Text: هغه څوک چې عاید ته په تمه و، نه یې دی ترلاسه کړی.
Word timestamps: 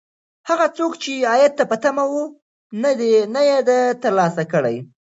هغه 0.49 0.67
څوک 0.77 0.91
چې 1.01 1.27
عاید 1.31 1.53
ته 1.59 1.63
په 1.71 1.75
تمه 1.83 2.03
و، 2.07 2.13
نه 3.35 3.41
یې 3.49 3.57
دی 3.67 3.81
ترلاسه 4.03 4.43
کړی. 4.53 4.77